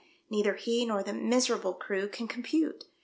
[0.31, 2.85] Neither he nor the miserable crew can com pute.